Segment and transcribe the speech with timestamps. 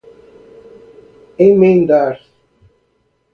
[1.47, 2.17] emendar